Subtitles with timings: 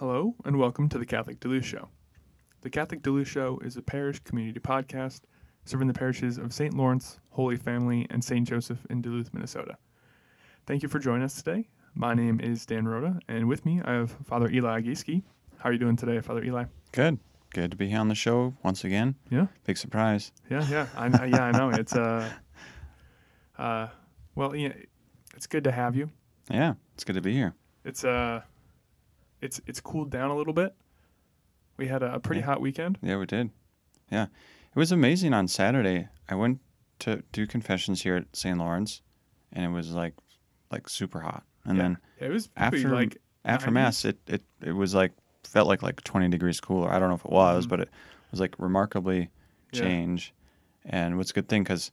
[0.00, 1.88] Hello, and welcome to the Catholic Duluth Show.
[2.62, 5.20] The Catholic Duluth Show is a parish community podcast
[5.66, 6.72] serving the parishes of St.
[6.74, 8.48] Lawrence, Holy Family, and St.
[8.48, 9.76] Joseph in Duluth, Minnesota.
[10.66, 11.68] Thank you for joining us today.
[11.94, 15.22] My name is Dan Rhoda, and with me I have Father Eli Gieske.
[15.58, 16.64] How are you doing today, Father Eli?
[16.92, 17.18] Good.
[17.52, 19.16] Good to be here on the show once again.
[19.28, 20.32] Yeah, Big surprise.
[20.48, 20.86] yeah, yeah.
[20.96, 21.68] I, I- yeah, I know.
[21.70, 22.30] It's uh,
[23.58, 23.88] uh,
[24.34, 24.72] well, yeah,
[25.36, 26.10] it's good to have you.
[26.50, 27.54] Yeah, it's good to be here.
[27.84, 28.40] It's uh,
[29.40, 30.74] it's it's cooled down a little bit.
[31.76, 32.46] We had a, a pretty Yeah.
[32.46, 32.98] hot weekend.
[33.02, 33.50] Yeah, we did.
[34.10, 34.24] Yeah.
[34.24, 36.08] It was amazing on Saturday.
[36.28, 36.60] I went
[37.00, 38.58] to do confessions here at St.
[38.58, 39.02] Lawrence
[39.52, 40.14] and it was like
[40.70, 41.44] like super hot.
[41.64, 41.82] And Yeah.
[41.82, 43.72] then Yeah, it was after like after 90s?
[43.72, 45.12] mass it, it it was like
[45.44, 46.90] felt like like 20 degrees cooler.
[46.90, 47.70] I don't know if it was, Mhm.
[47.70, 47.90] but it
[48.30, 49.30] was like remarkably
[49.72, 50.34] change.
[50.84, 51.90] And what's a good thing cuz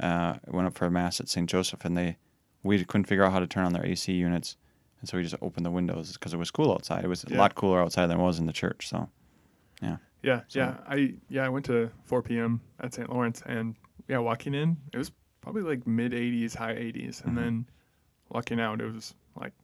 [0.00, 1.48] uh, I went up for a mass at St.
[1.48, 2.16] Joseph and they
[2.62, 4.56] we couldn't figure out how to turn on their AC units.
[5.00, 7.04] And so we just opened the windows because it was cool outside.
[7.04, 8.88] It was a lot cooler outside than it was in the church.
[8.88, 9.08] So
[10.22, 10.76] Yeah, So- yeah.
[10.86, 12.60] I yeah, I went to 4 p.m.
[12.80, 13.08] at St.
[13.08, 13.74] Lawrence, and
[14.06, 17.36] yeah, walking in, it was probably like mid 80s, high 80s, and Mhm.
[17.40, 17.66] then
[18.28, 19.54] walking out, it was like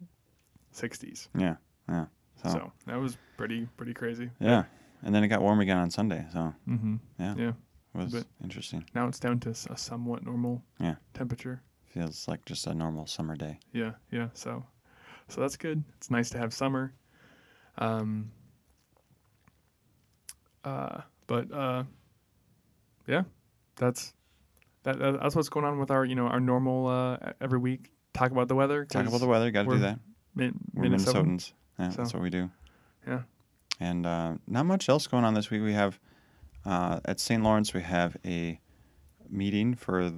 [0.72, 1.28] 60s.
[1.36, 1.56] yeah,
[1.88, 2.06] yeah.
[2.42, 4.30] So, So, that was pretty pretty crazy.
[4.40, 4.64] yeah.
[5.02, 6.26] And then it got warm again on Sunday.
[6.32, 6.96] So Mm-hmm.
[7.18, 7.48] yeah, Yeah.
[7.94, 8.84] it was But- interesting.
[8.94, 10.96] Now it's down to a somewhat normal Yeah.
[11.12, 11.62] temperature.
[11.84, 13.60] Feels like just a normal summer day.
[13.72, 14.28] Yeah, yeah.
[14.32, 14.64] So,
[15.28, 15.82] so that's good.
[15.96, 16.92] It's nice to have summer.
[17.78, 18.30] Um.
[20.64, 21.84] Uh, but uh,
[23.06, 23.22] yeah,
[23.76, 24.12] that's
[24.82, 25.20] that, that.
[25.20, 28.48] That's what's going on with our, you know, our normal uh every week talk about
[28.48, 28.84] the weather.
[28.84, 29.50] Talk about the weather.
[29.50, 30.00] Got to do that.
[30.34, 31.52] Min- We're Minnesotans.
[31.78, 32.50] Yeah, so- that's what we do.
[33.06, 33.22] Yeah.
[33.78, 35.62] And uh, not much else going on this week.
[35.62, 36.00] We have
[36.64, 37.42] uh, at St.
[37.42, 38.58] Lawrence we have a
[39.28, 40.12] meeting for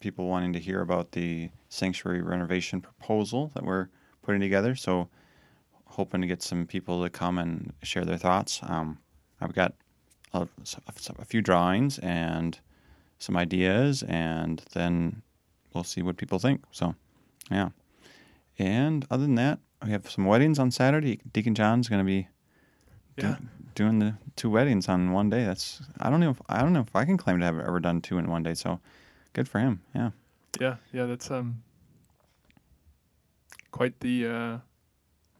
[0.00, 3.88] people wanting to hear about the sanctuary renovation proposal that we're
[4.28, 4.74] putting together.
[4.76, 5.08] So
[5.86, 8.60] hoping to get some people to come and share their thoughts.
[8.62, 8.98] Um,
[9.40, 9.72] I've got
[10.34, 10.46] a,
[11.18, 12.58] a few drawings and
[13.18, 15.22] some ideas, and then
[15.72, 16.62] we'll see what people think.
[16.72, 16.94] So,
[17.50, 17.70] yeah.
[18.58, 21.20] And other than that, we have some weddings on Saturday.
[21.32, 22.28] Deacon John's going to be
[23.16, 23.36] do- Yeah.
[23.74, 25.46] doing the two weddings on one day.
[25.46, 27.80] That's I don't know if I don't know if I can claim to have ever
[27.80, 28.52] done two in one day.
[28.52, 28.78] So,
[29.32, 29.80] good for him.
[29.94, 30.10] Yeah.
[30.60, 31.06] Yeah, yeah.
[31.06, 31.62] That's um.
[33.70, 34.58] Quite the uh.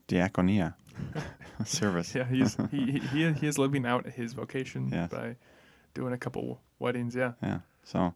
[0.08, 0.74] Diaconia
[1.66, 2.14] service.
[2.14, 5.10] Yeah, he's he he he is living out his vocation Yes.
[5.10, 5.36] by
[5.94, 7.14] doing a couple weddings.
[7.14, 7.32] Yeah.
[7.42, 7.60] Yeah.
[7.84, 8.14] So,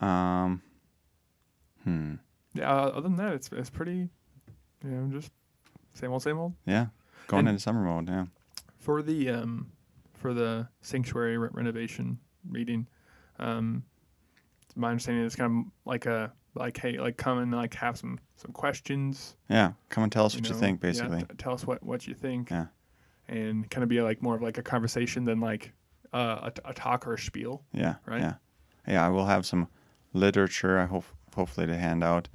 [0.00, 0.62] um,
[1.84, 2.14] hmm.
[2.54, 2.70] Yeah.
[2.70, 4.08] uh, Other than that, it's it's pretty,
[4.84, 5.30] you know, just
[5.94, 6.54] same old, same old.
[6.66, 6.86] Yeah.
[7.28, 8.08] Going And- into summer mode.
[8.08, 8.26] Yeah.
[8.78, 9.70] For the um,
[10.14, 12.86] for the sanctuary re- renovation meeting,
[13.38, 13.84] um,
[14.74, 18.18] my understanding is kind of like a like hey like come and like have some
[18.36, 19.36] some questions.
[19.48, 19.72] Yeah.
[19.88, 20.58] Come and tell us what you know?
[20.58, 21.20] think, Yeah, basically.
[21.20, 22.50] t- tell us what what you think.
[22.50, 22.66] Yeah.
[23.28, 25.72] And kind of be like more of like a conversation than like
[26.12, 27.62] uh, a, t- a talk or a spiel.
[27.72, 27.94] Yeah.
[28.06, 28.20] Right?
[28.20, 28.34] Yeah.
[28.88, 29.06] Yeah.
[29.06, 29.68] I will have some
[30.12, 30.78] literature.
[30.78, 32.28] I hope hopefully to hand out.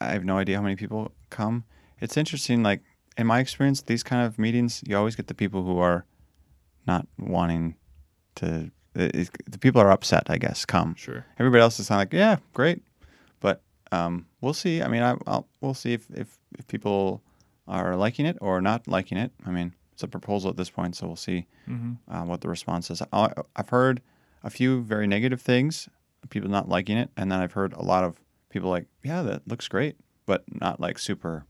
[0.00, 1.64] I have no idea how many people come.
[2.00, 2.62] It's interesting.
[2.62, 2.82] Like
[3.16, 6.04] in my experience, these kind of meetings, you always get the people who are
[6.86, 7.76] not wanting
[8.36, 8.70] to.
[8.94, 10.24] It, it, the people are upset.
[10.28, 10.94] I guess come.
[10.96, 11.24] Sure.
[11.38, 12.82] Everybody else is kind of like, yeah, great,
[13.92, 14.82] um, we'll see.
[14.82, 17.22] I mean, I, I'll, we'll see if, if if people
[17.66, 19.30] are liking it or not liking it.
[19.46, 21.92] I mean, it's a proposal at this point, so we'll see Mm-hmm.
[22.14, 23.02] uh, what the response is.
[23.12, 24.00] I, I've heard
[24.42, 25.88] a few very negative things,
[26.30, 28.18] people not liking it, and then I've heard a lot of
[28.48, 31.44] people like, yeah, that looks great, but not like super,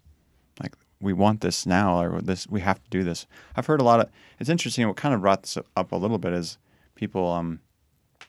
[0.61, 3.27] like we want this now or this we have to do this.
[3.55, 4.09] I've heard a lot of.
[4.41, 4.89] It's interesting.
[4.89, 6.59] What kind of brought this up a little bit is
[6.97, 7.61] people um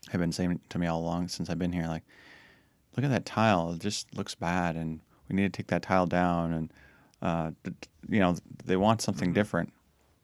[0.10, 2.04] have been saying to me all along since I've been here, like,
[2.96, 6.06] look at that tile, it just looks bad, and we need to take that tile
[6.08, 6.74] down, and
[7.22, 7.52] uh,
[8.10, 8.36] you know
[8.66, 9.36] they want something Mhm.
[9.36, 9.74] different.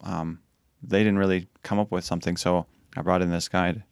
[0.01, 0.39] Um,
[0.83, 2.65] they didn't really come up with something, so
[2.95, 3.83] I brought in this guy to,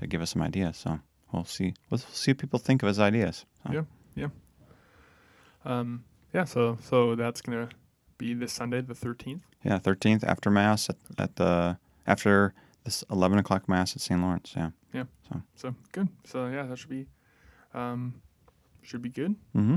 [0.00, 0.76] to give us some ideas.
[0.76, 1.00] So
[1.32, 1.74] we'll see.
[1.90, 3.44] We'll see what people think of his ideas.
[3.66, 4.28] So, Yeah.
[5.64, 7.68] Um, yeah, so so that's gonna
[8.18, 9.42] be this Sunday, the thirteenth.
[9.64, 12.52] Yeah, thirteenth after mass at, at the after
[12.84, 14.20] this eleven o'clock mass at St.
[14.20, 14.52] Lawrence.
[14.56, 14.70] Yeah.
[14.92, 15.04] Yeah.
[15.30, 16.08] So so good.
[16.24, 17.06] So yeah, that should be
[17.74, 18.14] um,
[18.82, 19.34] should be good.
[19.56, 19.76] Mm-hmm.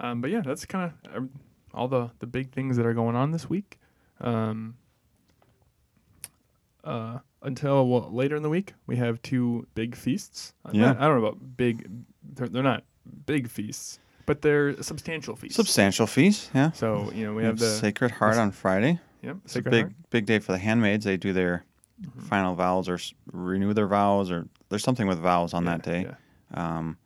[0.00, 1.28] Um, but yeah, that's kind of
[1.72, 3.78] all the the big things that are going on this week.
[4.20, 4.76] Um,
[6.82, 10.52] uh, until well, later in the week, we have two big feasts.
[10.64, 10.86] Uh, Yeah.
[10.86, 11.88] not- I don't know about big.
[12.22, 12.84] They're, they're not
[13.26, 15.56] big feasts, but they're substantial feasts.
[15.56, 16.72] Substantial feasts, Yeah.
[16.72, 18.98] so you know we We have the Sacred Heart on Friday.
[19.22, 19.92] yep It's a big Heart.
[20.10, 21.04] big day for the handmaids.
[21.04, 21.64] They do their
[22.02, 22.22] Mhm.
[22.22, 22.98] final vows or
[23.32, 26.02] renew their vows or there's something with vows on Yeah, that day.
[26.02, 26.76] yeah.
[26.78, 26.98] Um,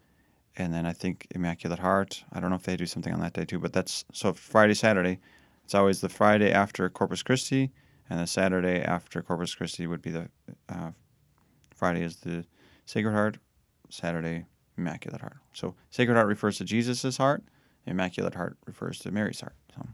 [0.56, 2.24] and then I think Immaculate Heart.
[2.32, 4.74] I don't know if they do something on that day too, but that's so Friday,
[4.74, 5.20] Saturday.
[5.64, 7.70] It's always the Friday after Corpus Christi,
[8.08, 10.30] and the Saturday after Corpus Christi would be the
[10.68, 10.92] uh,
[11.74, 12.44] Friday is the
[12.86, 13.38] Sacred Heart,
[13.90, 14.46] Saturday
[14.78, 15.36] Immaculate Heart.
[15.52, 17.42] So Sacred Heart refers to Jesus' heart,
[17.86, 19.54] Immaculate Heart refers to Mary's heart.
[19.76, 19.86] So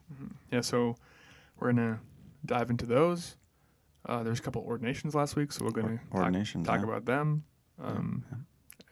[0.52, 0.96] Yeah, so
[1.58, 2.00] we're gonna
[2.46, 3.36] dive into those.
[4.06, 6.32] Uh, there's a couple ordinations last week, so we're gonna talk,
[6.64, 6.84] talk yeah.
[6.84, 7.44] about them.
[7.82, 8.24] Um,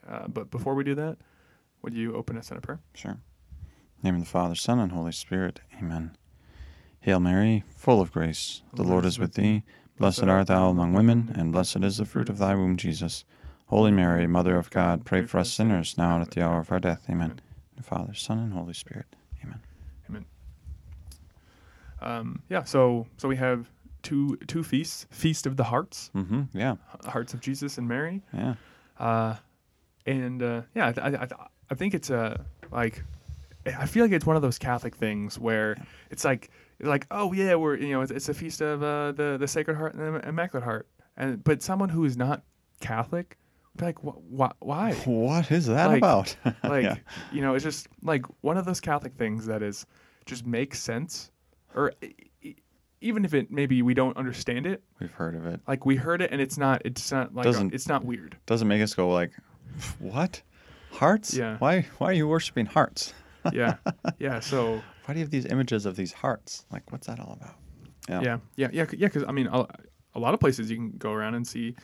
[0.07, 1.17] uh, but before we do that,
[1.81, 2.79] would you open us in a prayer?
[2.93, 3.11] Sure.
[3.11, 3.17] In
[4.01, 5.61] the name of the Father, Son, and Holy Spirit.
[5.77, 6.17] Amen.
[7.01, 9.63] Hail Mary, full of grace, the Lord is with thee.
[9.97, 13.25] Blessed art thou among women, and blessed is the fruit of thy womb, Jesus.
[13.67, 16.71] Holy Mary, Mother of God, pray for us sinners, now and at the hour of
[16.71, 17.05] our death.
[17.09, 17.39] Amen.
[17.75, 19.15] The Father, Son, and Holy Spirit.
[19.43, 19.59] Amen.
[22.03, 23.69] Um, yeah, so so we have
[24.03, 26.57] two two feasts: Feast of the Hearts, Mm-hmm.
[26.57, 26.75] Yeah.
[27.05, 28.21] Hearts of Jesus and Mary.
[28.33, 28.55] Yeah.
[28.99, 29.35] Uh,
[30.05, 31.27] and uh, yeah, I, I,
[31.71, 33.03] I, think it's a like
[33.65, 35.77] I feel like it's one of those Catholic things where
[36.11, 39.37] it's like like oh yeah we're you know it's, it's a feast of uh, the
[39.39, 42.43] the Sacred Heart and the Immaculate Heart and but someone who is not
[42.81, 43.37] Catholic
[43.75, 46.35] would like wh- wh- why What is that Like- about?
[46.63, 46.95] like yeah.
[47.31, 49.85] you know it's just like one of those Catholic things that is
[50.25, 51.31] just makes sense
[51.73, 51.93] or
[53.03, 55.59] even if it maybe we don't understand it We've heard of it.
[55.67, 58.67] like we heard it and it's not it's not like Doesn't- it's not weird Doesn't
[58.67, 59.31] make us go like,
[59.99, 60.41] what?
[60.91, 61.33] Hearts?
[61.33, 61.57] Yeah.
[61.57, 61.87] Why?
[61.97, 63.13] Why are you worshiping hearts?
[63.51, 63.75] yeah
[64.19, 66.65] yeah so Why do you have these images of these hearts?
[66.71, 67.55] Like, what's that all about?
[68.09, 68.21] Yeah.
[68.21, 69.07] Yeah, yeah, yeah, c- yeah.
[69.07, 69.65] Because I mean, a,
[70.15, 71.75] a lot of places you can go around and see,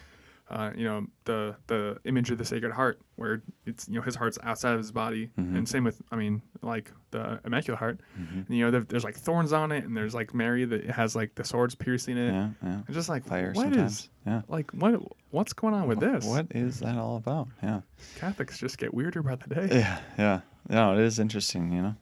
[0.50, 4.16] uh, you know, the the image of the Sacred Heart, where it's you know his
[4.16, 5.58] heart's outside of his body, Mhm.
[5.58, 8.02] and same with I mean, like the Immaculate Heart.
[8.20, 8.48] Mhm.
[8.48, 11.16] And, you know, there, there's like thorns on it, and there's like Mary that has
[11.16, 12.32] like the swords piercing it.
[12.32, 12.50] Yeah.
[12.64, 12.82] Yeah.
[12.86, 13.92] And just like Fire what sometimes.
[13.92, 14.42] is Yeah.
[14.48, 15.02] like what
[15.32, 16.26] what's going on with this?
[16.26, 17.48] What is that all about?
[17.62, 17.82] Yeah.
[18.16, 19.68] Catholics just get weirder by the day.
[19.80, 20.00] Yeah.
[20.18, 20.42] Yeah.
[20.70, 21.96] No, it is interesting, you know.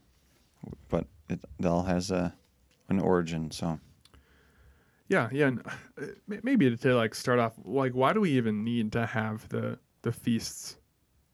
[0.90, 2.34] But it, it all has a
[2.90, 3.52] an origin.
[3.52, 3.80] So
[5.10, 5.48] Yeah, yeah.
[5.48, 5.66] And,
[6.02, 6.06] uh,
[6.44, 10.12] maybe to like start off, like, why do we even need to have the the
[10.12, 10.78] feasts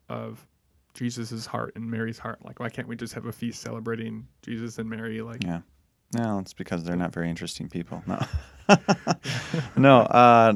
[0.09, 0.45] of
[0.93, 2.43] Jesus's heart and Mary's heart?
[2.45, 5.21] Like, why can't we just have a feast celebrating Jesus and Mary?
[5.21, 5.61] Like, yeah.
[6.15, 8.03] No, it's because they're not very interesting people.
[8.05, 8.19] No.
[9.75, 10.01] no.
[10.01, 10.53] Uh,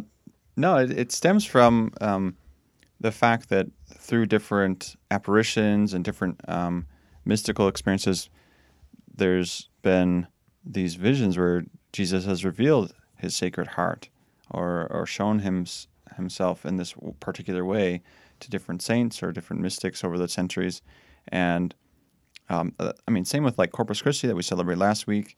[0.55, 0.77] no.
[0.77, 2.37] It, it stems from um,
[2.99, 6.85] the fact that through different apparitions and different um,
[7.25, 8.29] mystical experiences,
[9.15, 10.27] there's been
[10.63, 14.09] these visions where Jesus has revealed his sacred heart
[14.51, 15.65] or, or shown him,
[16.15, 18.01] himself in this particular way
[18.39, 20.81] to different saints or different mystics over the centuries.
[21.29, 21.73] And
[22.49, 25.37] um, uh, I mean, same with like Corpus Christi that we celebrated last week.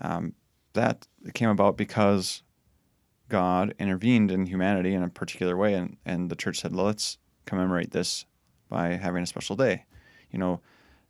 [0.00, 0.34] Um,
[0.72, 2.42] that came about because
[3.28, 7.90] God intervened in humanity in a particular way, and, and the church said, let's commemorate
[7.90, 8.24] this
[8.68, 9.84] by having a special day.
[10.30, 10.60] You know,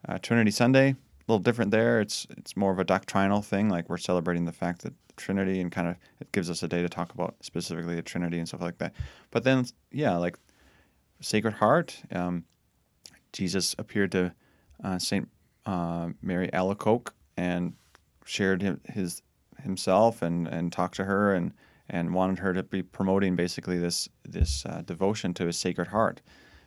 [0.08, 0.96] uh, Trinity Sunday, a
[1.26, 2.00] little different there.
[2.00, 5.72] It's it's more of a doctrinal thing, like we're celebrating the fact that Trinity, and
[5.72, 8.60] kind of it gives us a day to talk about specifically the Trinity and stuff
[8.60, 8.92] like that.
[9.30, 10.38] But then, yeah, like
[11.20, 12.44] Sacred Heart, um,
[13.32, 14.32] Jesus appeared to
[14.82, 15.28] uh, Saint
[15.64, 17.74] uh, Mary Alacoque and
[18.24, 19.22] shared him, his
[19.62, 21.52] himself and, and talked to her and,
[21.88, 26.22] and wanted her to be promoting basically this this uh, devotion to his Sacred Heart,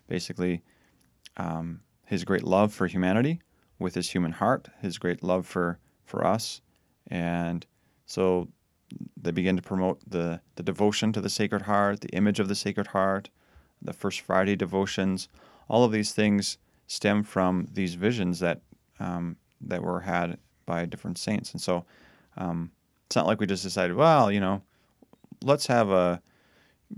[0.07, 0.63] basically
[1.37, 3.41] um, his great love for humanity
[3.77, 6.61] with his human heart, his great love for for us,
[7.07, 7.65] and
[8.09, 8.47] so
[9.21, 12.55] they begin to promote the the devotion to the Sacred Heart, the image of the
[12.55, 13.29] Sacred Heart,
[13.81, 15.29] the First Friday devotions.
[15.69, 16.57] All of these things
[16.87, 18.61] stem from these visions that
[18.99, 21.85] um, that were had by different saints, and so
[22.37, 22.71] um,
[23.05, 24.61] it's not like we just decided, well, you know,
[25.43, 26.21] let's have a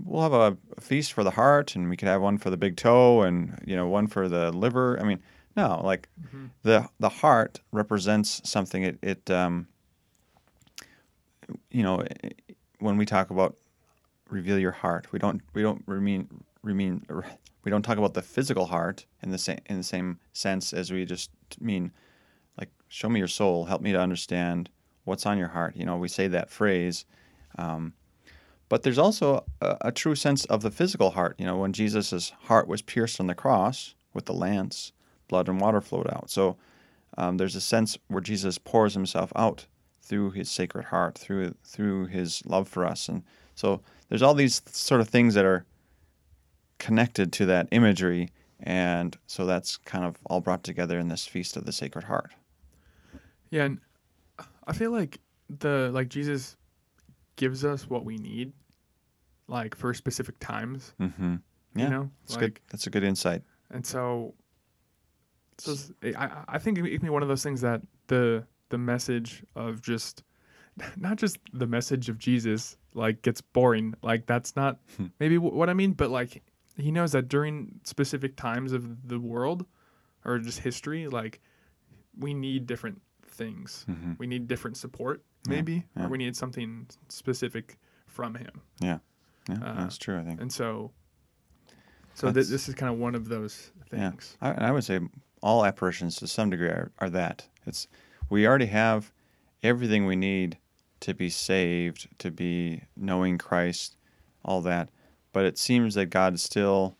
[0.04, 2.56] we'll have a, a feast for the heart, and we could have one for the
[2.56, 4.98] big toe, and you know, one for the liver.
[4.98, 5.20] I mean,
[5.56, 6.50] no, like Mhm.
[6.62, 8.82] the the heart represents something.
[8.82, 9.68] It it um,
[11.70, 12.02] you know,
[12.78, 13.56] when we talk about
[14.28, 16.28] reveal your heart, we don't we don't mean
[16.62, 17.04] mean
[17.64, 20.90] we don't talk about the physical heart in the same in the same sense as
[20.90, 21.30] we just
[21.60, 21.92] mean
[22.58, 24.70] like show me your soul, help me to understand
[25.04, 25.76] what's on your heart.
[25.76, 27.04] You know, we say that phrase.
[27.58, 27.94] Um,
[28.68, 31.36] but there's also a, a true sense of the physical heart.
[31.38, 34.92] You know, when Jesus' heart was pierced on the cross with the lance,
[35.28, 36.30] blood and water flowed out.
[36.30, 36.56] So
[37.18, 39.66] um, there's a sense where Jesus pours himself out
[40.02, 43.22] through his sacred heart, through through his love for us, and
[43.54, 45.64] so there's all these sort of things that are
[46.78, 48.28] connected to that imagery,
[48.60, 52.32] and so that's kind of all brought together in this feast of the Sacred Heart.
[53.50, 53.78] Yeah, and
[54.66, 55.20] I feel like
[55.60, 56.56] the like Jesus
[57.36, 58.52] gives us what we need,
[59.48, 60.94] like for specific times.
[61.00, 61.36] Mm-hmm.
[61.74, 62.60] Yeah, you know, that's like, good.
[62.70, 63.42] That's a good insight.
[63.70, 64.34] and so,
[65.58, 69.44] so I I think it can be one of those things that the the message
[69.54, 70.24] of just
[70.96, 73.94] not just the message of Jesus like gets boring.
[74.02, 75.06] Like that's not Hmm.
[75.20, 76.42] maybe w- what I mean, but like
[76.76, 79.66] he knows that during specific times of the world
[80.24, 81.40] or just history, like
[82.18, 83.84] we need different things.
[83.90, 84.18] Mhm.
[84.18, 86.04] We need different support, maybe, yeah.
[86.06, 87.76] or we need something specific
[88.06, 88.62] from him.
[88.80, 88.98] Yeah,
[89.50, 90.18] Uh, that's true.
[90.18, 90.40] I think.
[90.40, 90.92] And so,
[92.14, 94.10] so th- this is kind of one of those Yeah.
[94.10, 94.36] things.
[94.40, 95.00] I, I would say
[95.42, 97.48] all apparitions to some degree are, are that.
[97.66, 97.86] It's
[98.32, 99.12] we already have
[99.62, 100.56] everything we need
[101.00, 103.98] to be saved, to be knowing Christ,
[104.42, 104.88] all that.
[105.34, 106.96] But it seems that God still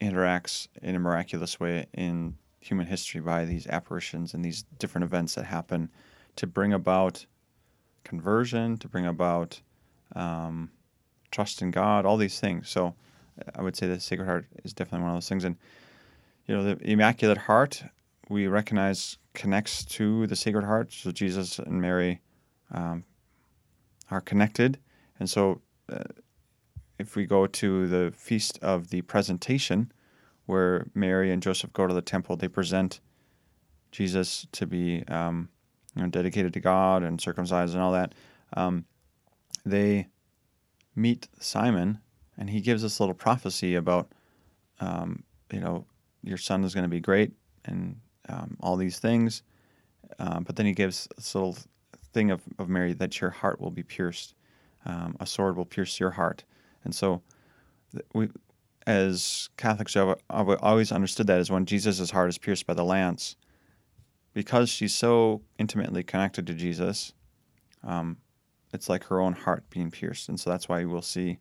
[0.00, 5.34] interacts in a miraculous way in human history by these apparitions and these different events
[5.34, 5.90] that happen
[6.36, 7.26] to bring about
[8.02, 9.60] conversion, to bring about
[10.16, 10.70] um,
[11.30, 12.70] trust in God, all these things.
[12.70, 12.94] So
[13.54, 15.44] I would say the Sacred Heart is definitely one of those things.
[15.44, 15.56] And
[16.46, 17.84] you know, the Immaculate Heart
[18.30, 20.92] we recognize connects to the Sacred Heart.
[20.92, 22.20] So Jesus and Mary
[22.70, 23.04] um,
[24.10, 24.78] are connected,
[25.18, 25.60] and so
[25.90, 26.04] uh,
[26.98, 29.92] if we go to the feast of the Presentation,
[30.46, 33.00] where Mary and Joseph go to the temple, they present
[33.90, 35.48] Jesus to be um,
[35.94, 38.14] you know, dedicated to God and circumcised and all that.
[38.56, 38.84] Um,
[39.64, 40.08] they
[40.94, 41.98] meet Simeon,
[42.36, 44.12] and he gives this little prophecy about,
[44.80, 45.22] um,
[45.52, 45.86] you know,
[46.22, 47.32] your son is going to be great
[47.64, 47.96] and
[48.28, 49.42] um, all these things.
[50.18, 51.56] Um, but then he gives this little
[52.12, 54.34] thing of, of Mary that your heart will be pierced.
[54.84, 56.44] Um, a sword will pierce your heart.
[56.84, 57.22] And so
[58.14, 58.28] we,
[58.86, 62.84] as Catholics, have have always understood that as when Jesus' heart is pierced by the
[62.84, 63.36] lance,
[64.34, 67.12] because she's so intimately connected to Jesus,
[67.84, 68.16] um,
[68.72, 70.28] it's like her own heart being pierced.
[70.28, 71.38] And so that's why we'll see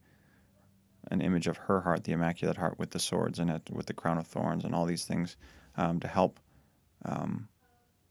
[1.10, 3.94] an image of her heart, the Immaculate Heart, with the swords in it, with the
[3.94, 5.36] crown of thorns, and all these things
[5.78, 6.40] um, to help
[7.06, 7.48] um,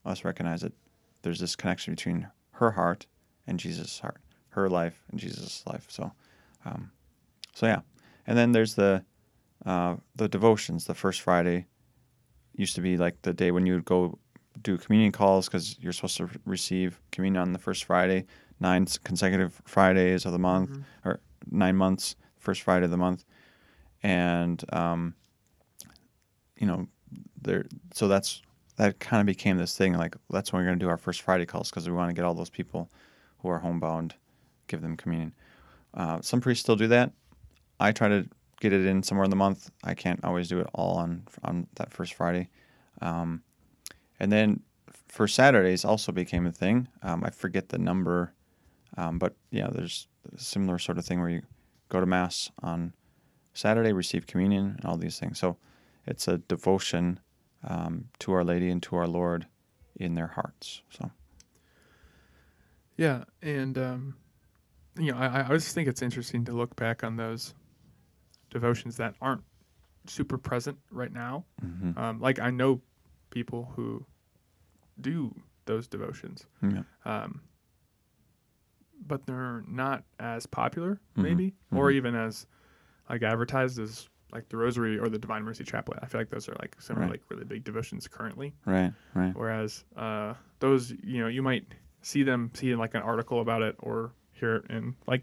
[0.05, 0.73] us recognize that
[1.23, 3.07] there's this connection between her heart
[3.47, 4.21] and Jesus' heart,
[4.51, 5.87] her life and Jesus' life.
[5.89, 6.13] So,
[6.65, 6.91] um,
[7.55, 7.81] so yeah.
[8.27, 9.05] And then there's the
[9.67, 10.85] uh, the devotions.
[10.87, 11.67] The first Friday
[12.55, 14.19] used to be like the day when you would go
[14.63, 18.27] do communion calls because you're supposed to receive communion on the first Friday,
[18.59, 20.85] nine consecutive Fridays of the month, Mhm.
[21.05, 21.21] or
[21.51, 23.25] nine months, first Friday of the month,
[24.03, 25.15] and um,
[26.57, 26.87] you know,
[27.41, 27.65] there.
[27.95, 28.43] So that's
[28.81, 29.93] that kind of became this thing.
[29.93, 32.15] Like that's when we're going to do our first Friday calls because we want to
[32.15, 32.91] get all those people
[33.41, 34.15] who are homebound,
[34.69, 35.35] give them communion.
[35.93, 37.13] Uh, some priests still do that.
[37.79, 38.27] I try to
[38.59, 39.71] get it in somewhere in the month.
[39.85, 42.49] I can't always do it all on on that first Friday.
[43.03, 43.43] Um,
[44.19, 44.61] and then
[45.09, 46.89] for Saturdays also became a thing.
[47.03, 48.33] Um, I forget the number,
[48.97, 51.43] um, but yeah, there's a similar sort of thing where you
[51.91, 52.95] go to mass on
[53.53, 55.39] Saturday, receive communion, and all these things.
[55.39, 55.59] So
[56.07, 57.21] it's a devotion
[57.65, 59.47] um, to Our Lady and to our Lord
[59.97, 60.83] in their hearts.
[60.91, 61.11] So
[62.97, 64.17] Yeah, and um,
[64.99, 67.55] you know, I, I always think it's interesting to look back on those
[68.51, 69.43] devotions that aren't
[70.07, 71.45] super present right now.
[71.65, 71.97] mhm.
[71.97, 72.81] Um, like I know
[73.31, 74.05] people who
[75.01, 75.35] do
[75.67, 77.43] those devotions, yeah, um,
[79.07, 81.95] but they're not as popular, Mhm, maybe, or mhm.
[81.95, 82.47] even as
[83.09, 85.99] like advertised as like the Rosary or the Divine Mercy Chaplet.
[86.03, 87.11] I feel like those are like some Right.
[87.11, 88.55] like really big devotions currently.
[88.65, 91.65] right, right, Whereas uh, those, you know, you might
[92.03, 95.23] see them see in like an article about it or hear it in like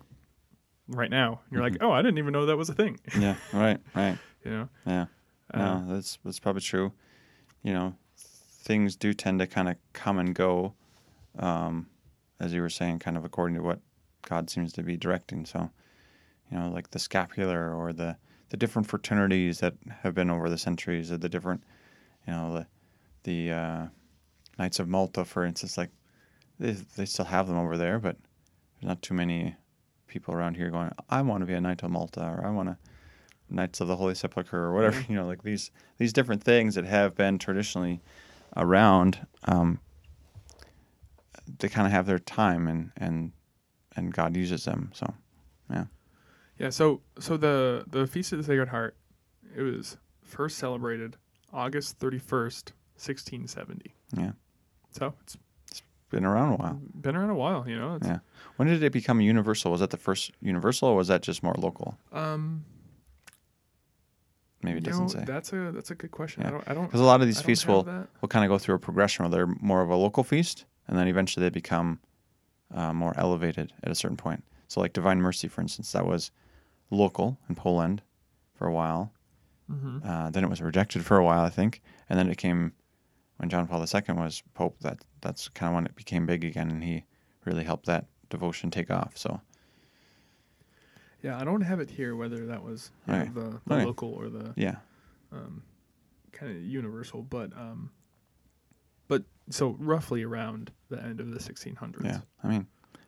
[0.87, 1.41] right now.
[1.51, 2.99] You're like, oh, I didn't even know that was a thing.
[3.19, 4.17] yeah, right, right.
[4.45, 5.05] you know, Yeah.
[5.53, 6.91] Uh, No, that's that's probably true.
[7.63, 10.73] You know, things do tend to kind of come and go,
[11.39, 11.87] um,
[12.39, 13.79] as you were saying, kind of according to what
[14.27, 15.45] God seems to be directing.
[15.45, 15.69] So,
[16.51, 18.17] you know, like the scapular or the
[18.49, 21.63] the different fraternities that have been over the centuries, or the different,
[22.27, 22.67] you know, the
[23.23, 23.87] the uh,
[24.57, 25.91] Knights of Malta, for instance, like
[26.59, 28.17] they they still have them over there, but
[28.79, 29.55] there's not too many
[30.07, 32.69] people around here going, I want to be a Knight of Malta, or I want
[32.69, 32.77] to
[33.49, 35.03] Knights of the Holy Sepulchre, or whatever.
[35.07, 38.01] You know, like these these different things that have been traditionally
[38.55, 39.25] around.
[39.45, 39.79] Um,
[41.59, 43.31] they kind of have their time, and and
[43.95, 44.91] and God uses them.
[44.93, 45.13] So,
[45.69, 45.85] yeah.
[46.59, 48.95] Yeah, so, so the the Feast of the Sacred Heart,
[49.55, 51.15] it was first celebrated
[51.53, 53.95] August thirty first, sixteen seventy.
[54.15, 54.31] Yeah.
[54.91, 55.37] So it's
[56.09, 56.81] been around a while.
[56.99, 57.67] been around a while.
[57.67, 57.99] You know.
[58.03, 58.19] Yeah.
[58.55, 59.71] When did it become universal?
[59.71, 61.97] Was that the first universal, or was that just more local?
[62.11, 62.65] Um.
[64.63, 65.23] Maybe it doesn't know, say.
[65.25, 66.41] That's a that's a good question.
[66.41, 66.47] Yeah.
[66.47, 66.69] I don't.
[66.69, 66.85] I don't.
[66.85, 68.07] Because a lot of these don't feasts will that.
[68.21, 70.97] will kind of go through a progression where they're more of a local feast, and
[70.97, 71.99] then eventually they become
[72.73, 74.43] uh, more elevated at a certain point.
[74.67, 76.31] So, like Divine Mercy, for instance, that was
[76.89, 78.01] local in Poland
[78.55, 79.11] for a while.
[79.69, 80.05] Mhm.
[80.05, 82.71] Uh, then it was rejected for a while, I think, and then it came
[83.37, 84.79] when John Paul II was Pope.
[84.79, 87.03] That that's kind of when it became big again, and he
[87.45, 89.17] really helped that devotion take off.
[89.17, 89.41] So
[91.23, 93.85] Yeah, I don't have it here whether that was you know, the, the Okay.
[93.85, 94.77] local or the yeah,
[95.31, 95.63] um,
[96.31, 97.91] kind of universal, but um,
[99.07, 102.03] but so roughly around the end of the 1600s.
[102.05, 102.19] yeah.
[102.43, 102.67] I mean,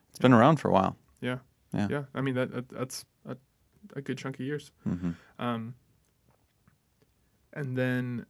[0.10, 0.98] it's been around for a while.
[1.22, 1.40] Yeah.
[1.74, 1.88] Yeah.
[1.90, 2.04] Yeah.
[2.14, 3.38] I mean that, that that's a,
[3.96, 4.72] a good chunk of years.
[4.84, 5.76] hmm Um,
[7.54, 8.26] and then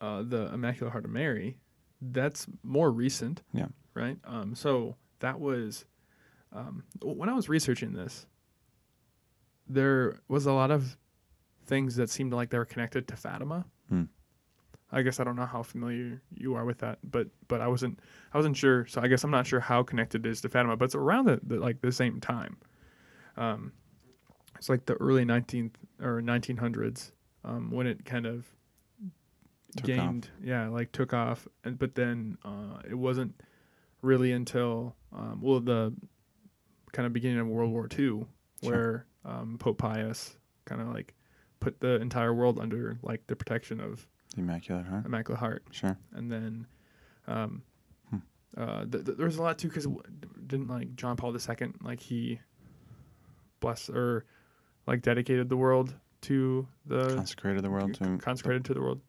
[0.00, 1.58] uh, the Immaculate Heart of Mary,
[2.00, 3.42] that's more recent.
[3.52, 3.66] Yeah.
[3.94, 4.18] Right.
[4.24, 5.84] Um, so that was
[6.52, 8.26] um, when I was researching this.
[9.66, 10.96] There was a lot of
[11.66, 13.64] things that seemed like they were connected to Fatima.
[13.88, 14.04] Hmm.
[14.92, 17.98] I guess I don't know how familiar you are with that, but but I wasn't
[18.32, 18.86] I wasn't sure.
[18.86, 21.24] So I guess I'm not sure how connected it is to Fatima, but it's around
[21.24, 22.58] the, the like the same time.
[23.36, 23.72] Um,
[24.64, 27.10] it's like the early 19th or 1900s
[27.44, 28.46] um, when it kind of
[29.76, 33.38] Took gained yeah like took off and but then uh, it wasn't
[34.00, 35.92] really until um, well the
[36.92, 38.26] kind of beginning of World War II Sure.
[38.62, 41.12] where um, Pope Pius kind of like
[41.60, 45.04] put the entire world under like the protection of The Immaculate Heart.
[45.04, 45.98] Immaculate Heart Sure.
[46.14, 46.66] and then
[47.26, 47.62] um,
[48.08, 48.16] Hmm.
[48.56, 49.86] uh, th- th- there was a lot too because
[50.46, 52.40] didn't like John Paul II like he
[53.60, 54.24] blessed or
[54.86, 59.00] like dedicated the world to the Consecrated the world to consecrated to the world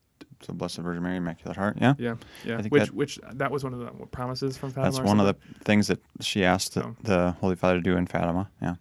[0.42, 1.78] to the Blessed Virgin Mary, Immaculate Heart.
[1.80, 1.94] Yeah.
[1.98, 2.16] yeah
[2.46, 5.00] yeah I think which that- which that was one of the promises from Fatima That's
[5.06, 8.06] one of the things that she asked the, So- the Holy Father to do in
[8.06, 8.50] Fatima.
[8.62, 8.76] Yeah.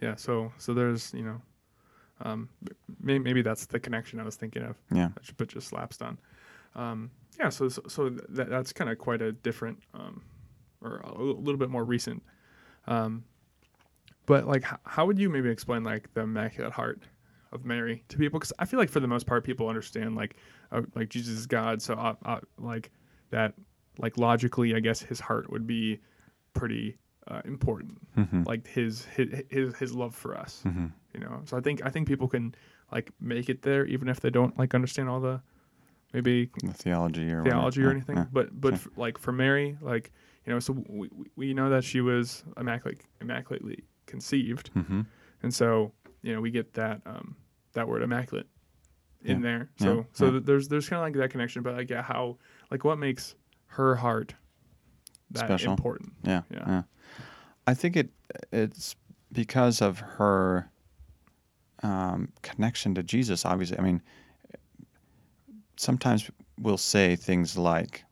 [0.00, 1.40] yeah so so there's you know
[2.22, 2.48] um
[3.00, 5.08] maybe, maybe that's the connection I was thinking of Yeah.
[5.14, 6.18] but ju- but just lapsed on.
[6.74, 10.22] Um, yeah, so so, so that, that's kind of quite a different, um,
[10.82, 12.22] or a little bit more recent.
[12.86, 13.24] Um,
[14.26, 17.02] but like, how would you maybe explain like the Immaculate Heart
[17.52, 18.38] of Mary to people?
[18.38, 20.36] Because I feel like for the most part, people understand like
[20.72, 22.90] uh, like Jesus is God, so uh, uh, like
[23.30, 23.54] that
[23.98, 26.00] like logically, I guess his heart would be
[26.52, 31.40] pretty uh, important, hmm like his his his his love for us hmm you know?
[31.46, 32.54] So i think i think people can
[32.92, 35.40] like make it there even if they don't like understand all the
[36.12, 38.16] maybe The theology or theology or anything.
[38.16, 38.92] Yeah, but but sure.
[38.92, 40.12] f- like for mary like
[40.44, 44.82] you know so we, we- we know that she was immaculate immaculately conceived Yeah.
[44.82, 45.00] hmm
[45.42, 45.92] and so
[46.22, 47.36] you know we get that um
[47.74, 48.46] that word immaculate
[49.22, 49.42] in Yeah.
[49.42, 49.84] there Yeah.
[49.86, 50.40] so so Yeah.
[50.42, 52.38] there's there's kind of like that connection but like yeah how
[52.70, 53.34] like what makes
[53.66, 54.34] her heart
[55.32, 55.72] that Special.
[55.72, 56.64] important Yeah, Yeah.
[56.66, 56.82] yeah.
[57.66, 58.10] I think it
[58.52, 58.94] it's
[59.32, 60.70] because of her
[61.82, 63.44] um, connection to Jesus.
[63.44, 64.00] Obviously, I mean,
[65.76, 68.04] sometimes we'll say things like,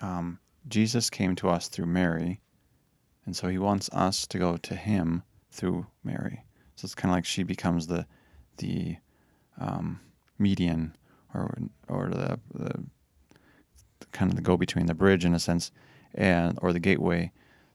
[0.00, 0.38] um,
[0.68, 2.40] "Jesus came to us through Mary,
[3.26, 6.44] and so He wants us to go to Him through Mary."
[6.76, 8.06] So it's kind of like she becomes the
[8.56, 8.96] the
[9.60, 10.00] um,
[10.38, 10.96] median
[11.34, 11.56] or
[11.88, 12.84] or the, the
[14.10, 15.70] kind of the go between the bridge in a sense
[16.14, 17.30] and or the gateway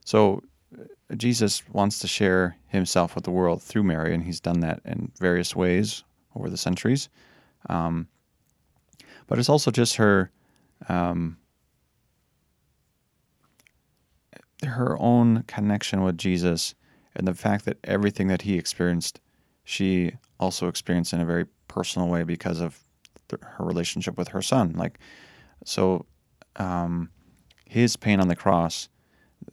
[0.08, 0.42] so
[0.74, 0.84] uh,
[1.18, 5.12] Jesus wants to share himself with the world through Mary, and he's done that in
[5.18, 6.02] various ways
[6.34, 7.10] over the centuries.
[7.68, 8.08] Um,
[9.26, 10.30] but it's also just her
[10.88, 11.36] um,
[14.64, 16.74] her own connection with Jesus
[17.18, 19.20] and the fact that everything that he experienced,
[19.64, 22.78] she also experienced in a very personal way because of
[23.28, 24.72] the, her relationship with her son.
[24.76, 24.98] Like,
[25.64, 26.06] so
[26.56, 27.10] um,
[27.66, 28.88] his pain on the cross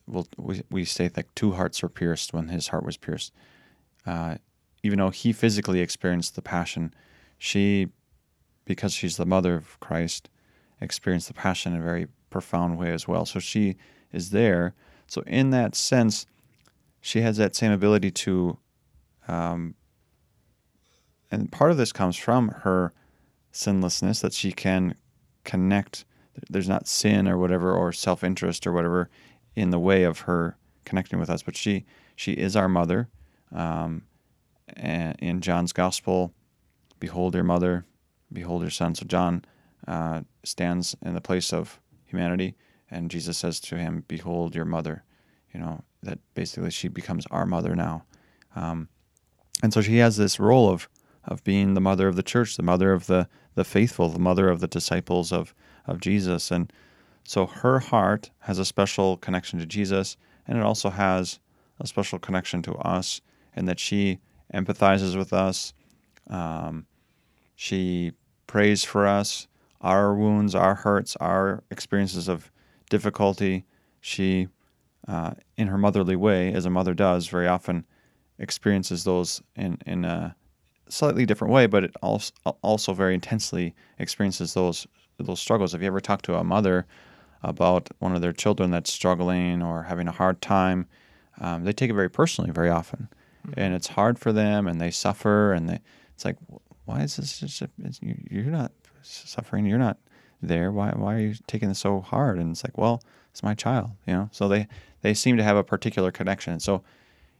[0.07, 3.33] well, we, we say like two hearts were pierced when his heart was pierced.
[4.05, 4.35] Uh,
[4.83, 6.93] even though he physically experienced the passion,
[7.37, 7.87] she,
[8.65, 10.29] because she's the mother of Christ,
[10.79, 13.25] experienced the passion in a very profound way as well.
[13.25, 13.77] So she
[14.11, 14.75] is there.
[15.07, 16.25] So in that sense,
[17.05, 18.57] she has that same ability to,
[19.27, 19.75] um,
[21.29, 22.93] and part of this comes from her
[23.51, 24.95] sinlessness that she can
[25.43, 26.03] connect.
[26.49, 29.11] There's not sin or whatever or self interest or whatever
[29.55, 33.07] in the way of her connecting with us, but she she is our mother.
[33.53, 34.01] Um,
[34.75, 36.33] and in John's gospel,
[36.99, 37.85] behold your mother,
[38.33, 38.95] behold your son.
[38.95, 39.45] So John
[39.87, 42.55] uh, stands in the place of humanity,
[42.89, 45.03] and Jesus says to him, "Behold your mother."
[45.55, 48.03] You know that basically she becomes our mother now,
[48.57, 48.89] um,
[49.63, 50.89] and so she has this role of
[51.23, 54.49] of being the mother of the church, the mother of the the faithful, the mother
[54.49, 55.55] of the disciples of
[55.87, 56.73] of Jesus, and
[57.23, 61.39] so her heart has a special connection to Jesus, and it also has
[61.79, 63.21] a special connection to us,
[63.55, 64.19] in that she
[64.53, 65.73] empathizes with us.
[66.29, 66.85] Um,
[67.55, 68.11] she
[68.45, 69.47] prays for us,
[69.79, 72.51] our wounds, our hurts, our experiences of
[72.89, 73.65] difficulty.
[74.01, 74.49] She,
[75.07, 77.85] uh, in her motherly way, as a mother does, very often
[78.39, 80.35] experiences those in in a
[80.89, 84.87] slightly different way, but it also also very intensely experiences those
[85.17, 85.73] those struggles.
[85.73, 86.85] If you ever talk to a mother
[87.43, 90.87] about one of their children that's struggling or having a hard time,
[91.39, 93.07] um, they take it very personally very often,
[93.55, 95.79] and it's hard for them, and they suffer, and they,
[96.13, 96.37] it's like,
[96.85, 97.39] why is this?
[97.39, 97.69] Just a,
[98.01, 99.65] you're not suffering.
[99.65, 99.97] You're not
[100.41, 100.71] there.
[100.71, 102.39] Why why are you taking this so hard?
[102.39, 103.01] And it's like, well,
[103.35, 104.29] it's my child, you know.
[104.31, 104.65] So they
[105.01, 106.61] they seem to have a particular connection.
[106.61, 106.83] So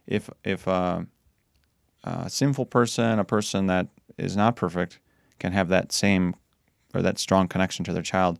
[0.06, 1.00] if if uh,
[2.04, 5.00] a sinful person, a person that is not perfect,
[5.38, 6.36] can have that same
[6.92, 8.38] or that strong connection to their child.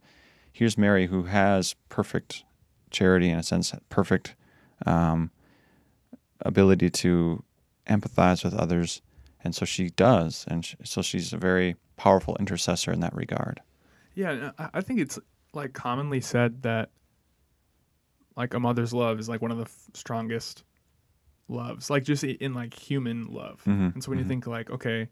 [0.53, 2.45] Here's Mary who has perfect
[2.91, 4.35] charity in a sense, perfect
[4.85, 5.31] um,
[6.41, 7.43] ability to
[7.87, 9.01] empathize with others,
[9.43, 13.63] and so she does, and sh- so she's a very powerful intercessor in that regard.
[14.15, 15.19] Yeah, I think it's
[15.55, 16.91] like commonly said that
[18.37, 20.65] like a mother's love is like one of the f- strongest
[21.49, 23.63] loves, like just in like human love.
[23.65, 24.29] Mhm, And so when you mhm.
[24.29, 25.09] think like, okay,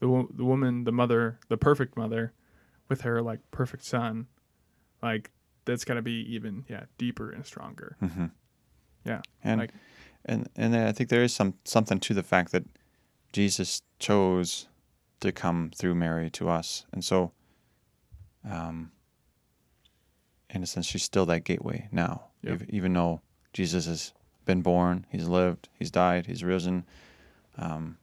[0.00, 2.32] the wo- the woman, the mother, the perfect mother,
[2.88, 4.26] with her like perfect son,
[5.02, 5.30] like
[5.64, 7.96] that's got to be even yeah deeper and stronger.
[8.02, 8.26] Mm-hmm.
[9.04, 9.72] Yeah, and like-
[10.24, 12.64] and and I think there is some something to the fact that
[13.32, 14.68] Jesus chose
[15.20, 17.32] to come through Mary to us, and so,
[18.48, 18.92] um,
[20.52, 22.24] in a sense, she's still that gateway now.
[22.42, 22.62] Yep.
[22.68, 23.20] Even though
[23.52, 24.12] Jesus has
[24.44, 26.84] been born, he's lived, he's died, he's risen,
[27.58, 27.96] um,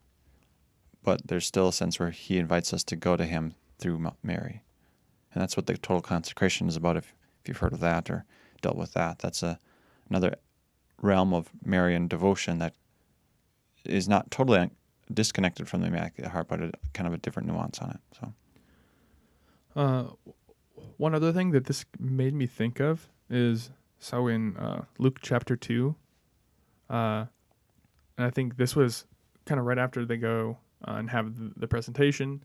[1.03, 4.61] but there's still a sense where he invites us to go to him through Mary,
[5.33, 6.97] and that's what the total consecration is about.
[6.97, 8.25] If if you've heard of that or
[8.61, 9.59] dealt with that, that's a
[10.09, 10.35] another
[11.01, 12.73] realm of Marian devotion that
[13.85, 14.69] is not totally
[15.13, 17.99] disconnected from the Immaculate Heart, but a, kind of a different nuance on it.
[18.19, 18.33] So,
[19.75, 20.31] Uh,
[20.99, 25.55] one other thing that this made me think of is so in uh, Luke chapter
[25.55, 25.95] two,
[26.89, 27.25] uh,
[28.17, 29.05] and I think this was
[29.45, 32.43] kind of right after they go uh, and have the, the presentation,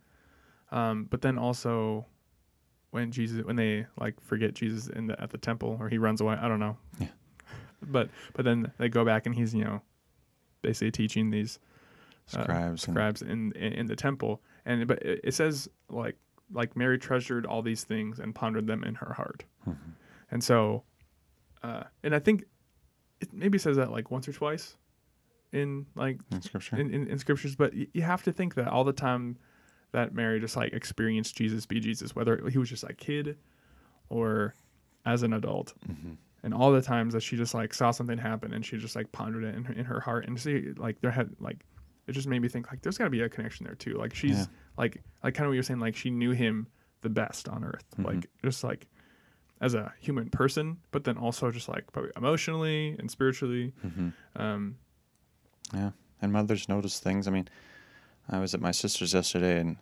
[0.70, 2.06] um, but then also
[2.92, 6.20] when Jesus when they like forget Jesus in the at the temple or he runs
[6.20, 6.36] away.
[6.40, 6.78] I don't know.
[6.98, 7.08] Yeah.
[7.86, 9.82] But but then they go back and he's you know
[10.62, 11.58] basically teaching these
[12.34, 12.82] uh, scribes.
[12.82, 16.16] scribes in, in in the temple and but it, it says like
[16.52, 19.76] like mary treasured all these things and pondered them in her heart Mhm.
[20.30, 20.84] and so
[21.62, 22.44] uh and i think
[23.20, 24.76] it maybe says that like once or twice
[25.52, 26.76] in like in Scripture.
[26.76, 29.36] in, in, in scriptures but y- you have to think that all the time
[29.92, 33.36] that mary just like experienced jesus be jesus whether he was just a kid
[34.08, 34.54] or
[35.06, 36.16] as an adult Mhm.
[36.42, 39.10] and all the times that she just like saw something happen and she just like
[39.12, 41.64] pondered it in her, in her heart and see like there had like
[42.06, 44.14] it just made me think like there's got to be a connection there too like
[44.14, 44.46] she's Yeah.
[44.76, 46.66] like like kind of what you're saying like she knew him
[47.00, 48.04] the best on earth Mhm.
[48.06, 48.86] like just like
[49.60, 54.12] as a human person but then also just like probably emotionally and spiritually Mhm.
[54.36, 54.76] um
[55.72, 55.90] Yeah,
[56.20, 57.26] and mothers notice things.
[57.26, 57.48] I mean,
[58.28, 59.76] I was at my sister's yesterday, and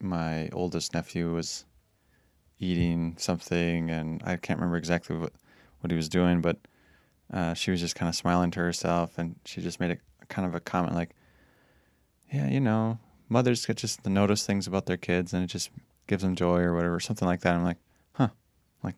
[0.00, 1.64] my oldest nephew was
[2.58, 5.32] eating something, and I can't remember exactly what
[5.80, 6.58] what he was doing, but
[7.32, 9.98] uh, she was just kind of smiling to herself, and she just made a
[10.32, 11.10] kind of a comment like,
[12.32, 15.70] "Yeah, you know, mothers get just to notice things about their kids, and it just
[16.06, 17.78] gives them joy or whatever, something like that." I'm like,
[18.14, 18.28] "Huh."
[18.82, 18.96] Like,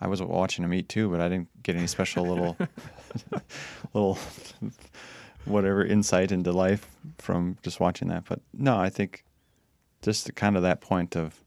[0.00, 2.56] I was watching them eat too, but I didn't get any special little
[3.94, 4.18] little
[5.44, 6.86] whatever insight into life
[7.18, 8.24] from just watching that.
[8.24, 9.24] But no, I think
[10.02, 11.44] just kind of that point of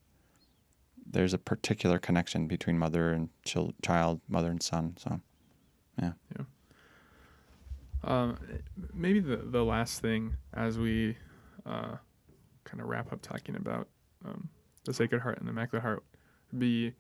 [1.05, 4.95] there's a particular connection between mother and chil- child, mother and son.
[4.97, 5.21] So
[8.03, 8.37] um
[8.93, 11.15] maybe the the last thing as we
[11.65, 11.95] uh
[12.63, 13.87] kind of wrap up talking about
[14.25, 14.49] um
[14.85, 16.03] the sacred heart and the immaculate heart
[16.51, 16.93] would be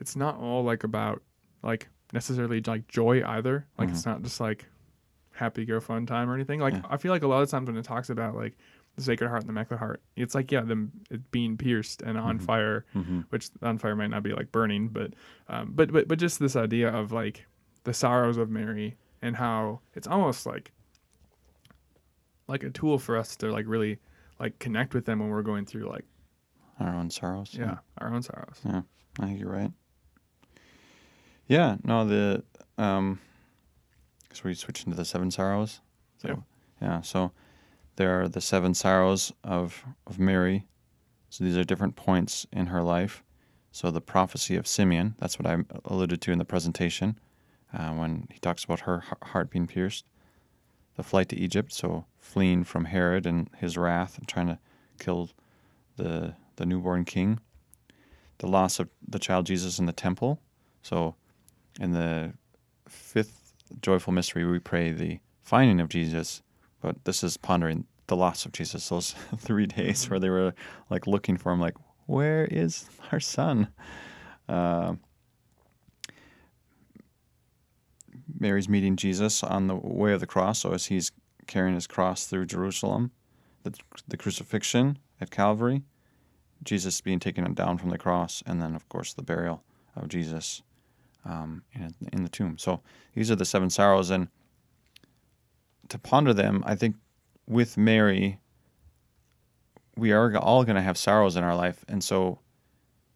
[0.00, 1.22] it's not all like about
[1.62, 4.66] like necessarily like joy either like it's not just like
[5.34, 6.82] happy go fun time or anything like Yeah.
[6.90, 8.58] i feel like a lot of times when it talks about like
[8.96, 12.18] the sacred heart and the immaculate heart it's like yeah them it being pierced and
[12.18, 12.42] on Mhm.
[12.42, 13.20] fire mm-hmm.
[13.30, 15.14] which on fire might not be like burning, but
[15.48, 17.46] um, but but but just this idea of like
[17.84, 20.72] the sorrows of Mary and how it's almost like
[22.48, 23.98] like a tool for us to like really
[24.40, 26.04] like connect with them when we're going through like
[26.80, 27.54] our own sorrows.
[27.58, 28.60] yeah our own sorrows.
[28.64, 28.82] Yeah,
[29.20, 29.70] I think you're right.
[31.46, 32.42] Yeah, no, the
[32.78, 33.20] um,
[34.32, 35.80] so we switch into the seven sorrows.
[36.18, 36.38] So, Yep.
[36.80, 37.32] Yeah, so
[37.96, 40.66] there are the seven sorrows of of Mary.
[41.30, 43.22] So these are different points in her life.
[43.70, 45.56] So the prophecy of Simeon, that's what I
[45.86, 47.18] alluded to in the presentation,
[47.74, 50.04] uh, when he talks about her heart being pierced.
[50.96, 54.58] The flight to Egypt, so fleeing from Herod and his wrath and trying to
[54.98, 55.30] kill
[55.96, 57.40] the the newborn king
[58.42, 60.40] the loss of the child Jesus in the temple.
[60.82, 61.14] So,
[61.80, 62.34] in the
[62.88, 66.42] fifth joyful mystery, we pray the finding of Jesus,
[66.80, 68.88] but this is pondering the loss of Jesus.
[68.88, 70.54] Those three days where they were
[70.90, 73.68] like looking for him, like, where is our son?
[74.48, 74.94] Uh,
[78.42, 80.58] Mary's meeting Jesus on the way of the cross.
[80.58, 81.12] So as he's
[81.46, 83.12] carrying his cross through Jerusalem,
[83.62, 83.72] the,
[84.08, 85.82] the crucifixion at Calvary,
[86.64, 89.62] Jesus being taken down from the cross, and then of course the burial
[89.96, 90.62] of Jesus
[91.24, 92.58] um, in, in the tomb.
[92.58, 92.80] So
[93.14, 94.28] these are the seven sorrows, and
[95.88, 96.96] to ponder them, I think
[97.46, 98.40] with Mary,
[99.96, 102.40] we are all going to have sorrows in our life, and so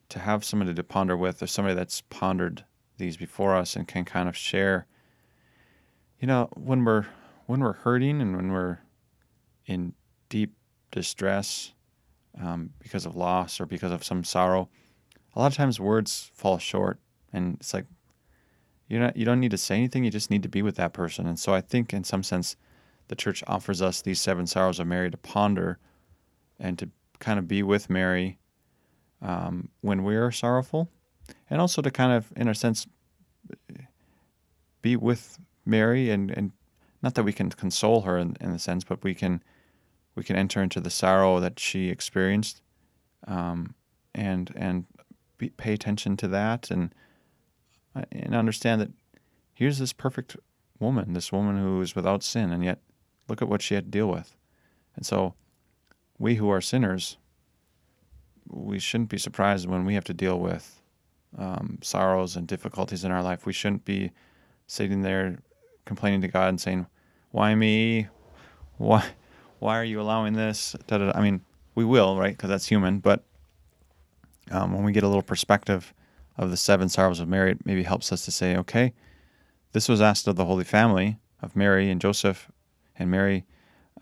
[0.09, 2.65] to have somebody to ponder with, or somebody that's pondered
[2.97, 4.87] these before us and can kind of share,
[6.21, 7.07] you know, when we're
[7.47, 8.79] when we're hurting and when we're
[9.67, 9.95] in
[10.29, 10.53] deep
[10.91, 11.73] distress
[12.41, 14.69] um, because of loss or because of some sorrow,
[15.35, 16.99] a lot of times words fall short,
[17.33, 17.87] and it's like
[18.89, 20.05] you're not you don't need to say anything.
[20.05, 21.27] You just need to be with that person.
[21.27, 22.57] And so I think, in some sense,
[23.09, 25.79] the church offers us these seven sorrows of Mary to ponder
[26.59, 28.39] and to kind of be with Mary
[29.23, 30.89] um, when we are sorrowful,
[31.51, 32.87] and also to kind of, in a sense,
[34.83, 36.53] be with Mary and and
[37.03, 39.43] not that we can console her in, in a sense, but we can
[40.15, 42.63] we can enter into the sorrow that she experienced,
[43.27, 43.75] um,
[44.15, 44.87] and and
[45.39, 46.95] be, pay attention to that and
[48.13, 48.91] and understand that
[49.53, 50.37] here's this perfect
[50.79, 52.81] woman, this woman who is without sin, and yet
[53.29, 54.37] look at what she had to deal with.
[54.95, 55.35] And so,
[56.19, 57.17] we who are sinners,
[58.49, 60.81] we shouldn't be surprised when we have to deal with
[61.37, 63.47] um, sorrows and difficulties in our life.
[63.47, 64.13] We shouldn't be
[64.67, 65.39] sitting there
[65.87, 66.87] complaining to God and saying,
[67.31, 68.09] "Why me?
[68.77, 69.03] Why,
[69.59, 71.19] why are you allowing this?" Da-da-da.
[71.19, 71.41] I mean,
[71.75, 72.37] we will, right?
[72.37, 72.99] Because that's human.
[72.99, 73.25] But
[74.51, 75.95] um, when we get a little perspective
[76.37, 78.93] of the seven sorrows of Mary, it maybe helps us to say, "Okay,
[79.73, 82.51] this was asked of the Holy Family of Mary and Joseph,
[82.99, 83.47] and Mary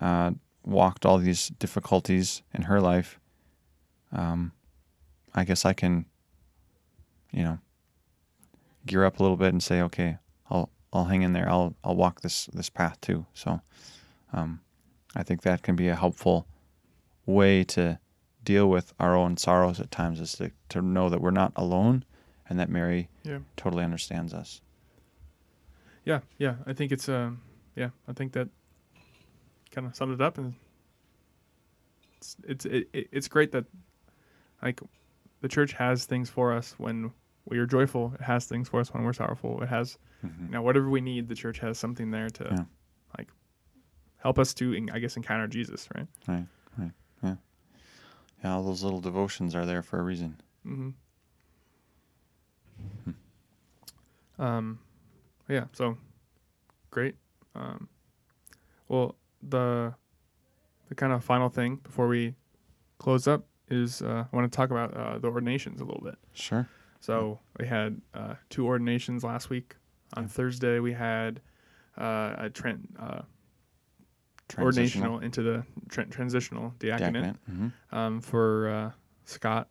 [0.01, 0.31] uh,
[0.63, 3.19] walked all these difficulties in her life."
[4.11, 4.51] Um,
[5.33, 6.05] I guess I can,
[7.31, 7.59] you know,
[8.85, 10.17] gear up a little bit and say, "Okay,
[10.49, 11.49] I'll I'll hang in there.
[11.49, 13.61] I'll I'll walk this this path too." So,
[14.33, 14.61] um,
[15.15, 16.47] I think that can be a helpful
[17.25, 17.99] way to
[18.43, 22.05] deal with our own sorrows at times is to, to know that we're not alone
[22.47, 23.39] and that Mary Yeah.
[23.57, 24.61] totally understands us.
[26.03, 26.55] Yeah, yeah.
[26.67, 27.41] I think it's um,
[27.75, 27.89] yeah.
[28.07, 28.49] I think that
[29.71, 30.53] kind of summed it up, and
[32.17, 33.65] it's it's it, it- it's great that
[34.61, 34.79] like
[35.41, 37.11] the church has things for us when
[37.45, 38.13] we are joyful.
[38.19, 39.61] It has things for us when we're sorrowful.
[39.63, 39.97] It has
[40.45, 41.27] you know whatever we need.
[41.27, 42.63] The church has something there to Yeah.
[43.17, 43.29] like
[44.17, 46.07] help us to I guess encounter Jesus, right?
[46.27, 46.45] Right,
[46.77, 46.91] right,
[47.23, 47.35] yeah.
[48.43, 50.39] Yeah, all those little devotions are there for a reason.
[50.65, 50.89] Mm-hmm.
[54.41, 54.79] Um,
[55.47, 55.65] yeah.
[55.73, 55.97] So
[56.91, 57.15] great.
[57.55, 57.87] Um,
[58.87, 59.93] well, the
[60.89, 62.35] the kind of final thing before we
[62.99, 66.15] close up is uh, I want to talk about uh, the ordinations a little bit.
[66.33, 66.67] Sure.
[66.99, 69.75] So we had uh, two ordinations last week.
[70.13, 71.41] On Thursday, we had
[71.97, 73.21] uh, a tran uh,
[74.57, 77.35] ordinational into the tran transitional diaconate, diaconate.
[77.51, 77.95] Mm-hmm.
[77.95, 78.91] um, for uh,
[79.25, 79.67] Scott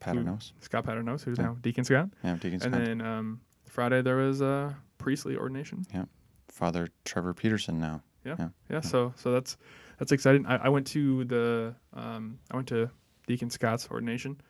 [0.00, 0.52] Paternos.
[0.60, 1.44] Scott Paternos, who's Yeah.
[1.44, 2.10] now Deacon Scott.
[2.24, 2.72] Yeah, Deacon And Scott.
[2.72, 5.84] then um, Friday there was a priestly ordination.
[5.92, 6.04] Yeah,
[6.48, 8.02] Father Trevor Peterson now.
[8.24, 8.80] Yeah, yeah.
[8.80, 9.56] so so that's
[9.98, 10.46] that's exciting.
[10.46, 12.88] I, I went to the um, I went to
[13.26, 14.40] Deacon Scott's ordination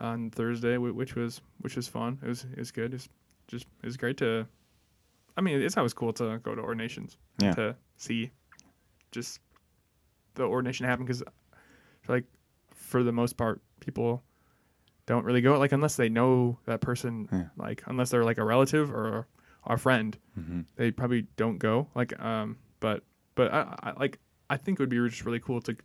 [0.00, 2.18] on Thursday, which was which was fun.
[2.22, 2.92] It was it was good.
[2.92, 3.08] It's
[3.48, 4.46] just it was great to.
[5.36, 7.52] I mean, it's always cool to go to ordinations Yeah.
[7.52, 8.30] to see
[9.12, 9.40] just
[10.34, 11.22] the ordination happen because,
[12.08, 12.24] like,
[12.74, 14.22] for the most part, people
[15.06, 17.44] don't really go like unless they know that person, Yeah.
[17.56, 19.26] like unless they're like a relative or
[19.66, 20.60] a friend Mm-hmm.
[20.76, 21.88] they probably don't go.
[21.94, 23.02] Like, um, but
[23.34, 25.76] but I, I like I think it would be just really cool to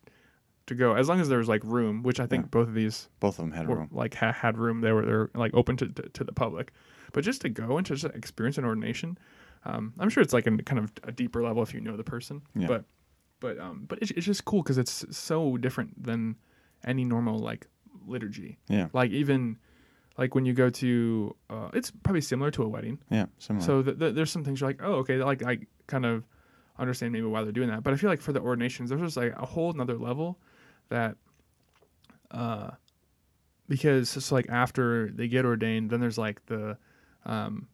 [0.68, 2.50] to go as long as there's like room, which I think Yeah.
[2.52, 3.90] both of these Both of them had were, room.
[3.92, 4.82] like ha- had room.
[4.82, 6.72] They were they're like open to, to to the public,
[7.14, 9.18] but just to go and to just experience an ordination,
[9.66, 12.04] um, I'm sure it's like a kind of a deeper level if you know the
[12.04, 12.42] person.
[12.56, 12.68] Yeah.
[12.68, 12.86] But
[13.40, 16.36] but um, but it's it's just cool because it's so different than
[16.86, 17.68] any normal like
[18.08, 18.58] liturgy.
[18.68, 18.88] Yeah.
[18.94, 19.58] Like even
[20.18, 23.00] like when you go to uh, it's probably similar to a wedding.
[23.10, 23.66] Yeah, similar.
[23.66, 26.24] So th- th- there's some things you're like, oh, okay, like I kind of
[26.78, 27.84] understand maybe why they're doing that.
[27.84, 30.40] But I feel like for the ordinations, there's just like a whole nother level
[30.90, 31.16] that,
[32.32, 32.72] uh,
[33.68, 36.78] because it's like after they get ordained, then there's like the,
[37.26, 37.68] um,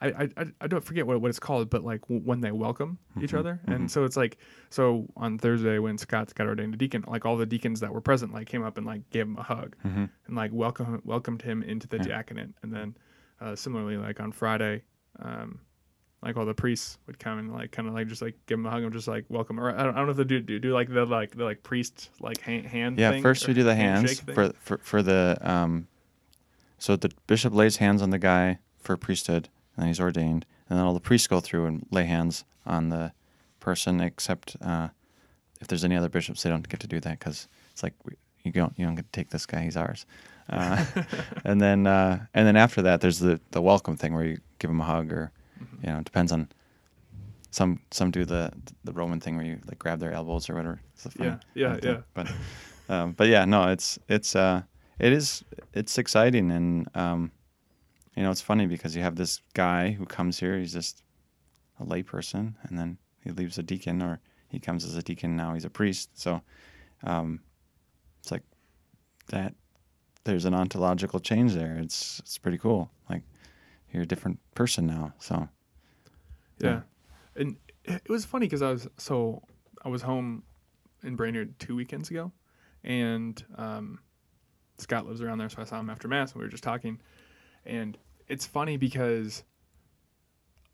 [0.00, 3.32] I I I, don't forget what what it's called, but like when they welcome each
[3.32, 3.74] Mhm, other, mhm.
[3.74, 4.36] and so it's like
[4.68, 8.02] so on Thursday when Scott got ordained a deacon, like all the deacons that were
[8.02, 11.40] present like came up and like gave him a hug hmm and like welcome welcomed
[11.42, 12.04] him into the Yeah.
[12.04, 12.94] diaconate and then
[13.40, 14.82] uh, similarly like on friday
[15.18, 15.58] um
[16.22, 18.66] like all the priests would come and like kind of like just like give him
[18.66, 20.40] a hug and just like welcome or i don't, I don't know if they do,
[20.40, 23.62] do do like the like the like priest like hand, hand Yeah, first we do
[23.64, 25.88] the hands for, for for the um.
[26.80, 30.44] So the bishop lays hands on the guy for priesthood, and then he's ordained.
[30.68, 33.12] and then all the priests go through and lay hands on the
[33.60, 34.88] person, except uh,
[35.60, 38.14] if there's any other bishops, they don't get to do that because it's like we,
[38.44, 40.06] you don't you don't get to take this guy; he's ours.
[40.48, 40.84] Uh,
[41.44, 44.70] and then uh, and then after that, there's the the welcome thing where you give
[44.70, 45.30] him a hug, or
[45.62, 45.86] Mm-hmm.
[45.86, 46.48] you know, it depends on.
[47.52, 48.52] Some some do the
[48.84, 50.80] the Roman thing where you like grab their elbows or whatever.
[50.94, 51.96] It's fun, Yeah, yeah, yeah.
[52.14, 52.32] But
[52.88, 54.62] um, but yeah, no, it's it's uh
[55.00, 57.32] it is it's exciting and um
[58.16, 60.58] you know it's funny because you have this guy who comes here.
[60.58, 61.02] He's just
[61.78, 65.36] a layperson, and then he leaves a deacon, or he comes as a deacon.
[65.36, 66.10] Now he's a priest.
[66.14, 66.42] So
[67.04, 67.40] um,
[68.20, 68.42] it's like
[69.28, 69.54] that.
[70.24, 71.78] There's an ontological change there.
[71.78, 72.90] It's it's pretty cool.
[73.08, 73.22] Like
[73.92, 75.14] you're a different person now.
[75.18, 75.48] So
[76.58, 76.80] Yeah.
[77.36, 79.42] And it it was funny because I was so
[79.84, 80.42] I was home
[81.02, 82.32] in Brainerd two weekends ago,
[82.84, 84.00] and um,
[84.80, 87.00] Scott lives around there, so I saw him after mass, and we were just talking.
[87.66, 87.96] And
[88.28, 89.44] it's funny because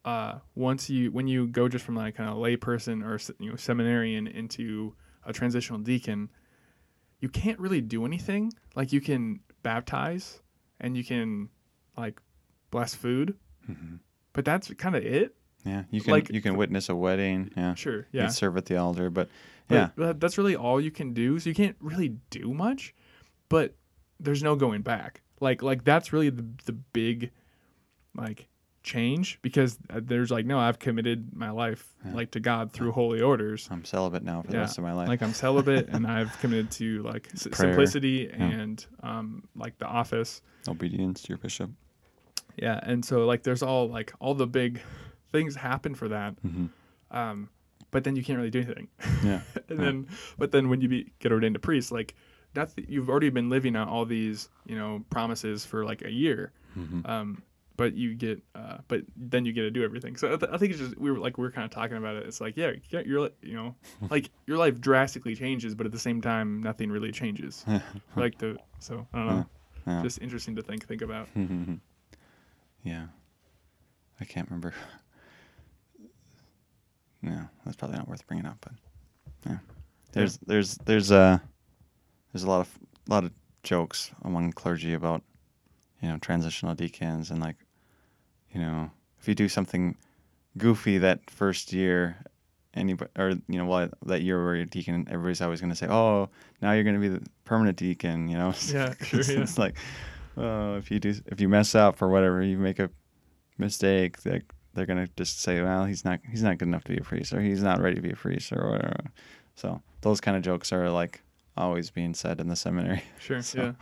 [0.05, 3.51] uh, once you when you go just from like kind of lay person or you
[3.51, 6.31] know seminarian into a transitional deacon,
[7.21, 8.53] you can't really do anything.
[8.75, 10.41] Like you can baptize
[10.81, 11.49] and you can
[11.97, 12.21] like
[12.71, 13.35] bless food,
[14.33, 15.35] but that's kind of it.
[15.65, 17.51] yeah, you can Like- you can witness a wedding.
[17.57, 18.23] Yeah, Sure, You yeah.
[18.25, 19.29] can serve at the altar, but
[19.67, 21.41] But yeah, that- that's really all you can do.
[21.41, 22.95] So you can't really do much,
[23.49, 23.75] but
[24.21, 25.23] there's no going back.
[25.41, 27.31] Like like that's really the the big
[28.17, 28.49] like
[28.83, 33.21] change because uh, there's like no, I've committed my life like to God through holy
[33.21, 33.69] orders.
[33.71, 35.09] I'm celibate now for the Yeah, rest of my life.
[35.09, 40.41] Like I'm celibate and I've committed to like s- simplicity and um like the office.
[40.69, 41.71] Obedience to your bishop.
[42.57, 44.81] Yeah, and so like there's all like all the big
[45.33, 46.35] things happen for that.
[46.43, 46.71] Mhm.
[47.11, 47.51] Um
[47.91, 48.89] but then you can't really do anything.
[49.25, 49.85] Yeah, and Yeah.
[49.85, 50.07] then
[50.39, 52.15] but then when you be, get ordained a priest like
[52.57, 56.51] that's you've already been living out all these you know promises for like a year
[56.77, 57.09] Mhm.
[57.09, 57.43] um
[57.77, 60.57] but you get uh but then you get to do everything so I, th- I
[60.59, 62.57] think it's just we were like we were kind of talking about it it's like
[62.57, 63.75] yeah you- you're you know
[64.11, 67.65] like your life drastically changes but at the same time nothing really changes
[68.17, 69.47] like the so i don't know
[69.87, 70.03] Yeah.
[70.03, 71.29] just interesting to think think about
[72.85, 73.07] yeah,
[74.21, 74.73] I can't remember.
[77.23, 78.59] No, that's probably not worth bringing up.
[78.61, 78.73] But
[79.51, 79.59] yeah,
[80.13, 81.39] there's there's there's uh
[82.37, 85.23] there's a lot of lot of jokes among clergy about
[86.03, 87.57] you know transitional deacons and like
[88.51, 89.97] you know if you do something
[90.59, 92.23] goofy that first year
[92.75, 95.87] anybody or you know while that year where you're deacon everybody's always going to say
[95.87, 96.29] oh
[96.61, 99.41] now you're going to be the permanent deacon you know Yeah, sure, it's, yeah.
[99.41, 99.77] it's like
[100.37, 102.91] oh if you do if you mess up or whatever you make a
[103.57, 104.45] mistake like
[104.75, 107.03] they're going to just say well he's not he's not good enough to be a
[107.03, 109.07] priest or he's not ready to be a priest or whatever
[109.55, 111.23] so those kind of jokes are like
[111.57, 113.73] always being said in the seminary sure So- yeah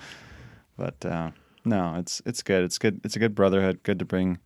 [0.76, 1.30] but uh,
[1.64, 2.64] no, it's it's good.
[2.64, 3.00] It's good.
[3.04, 3.82] It's a good brotherhood.
[3.82, 4.38] Good to bring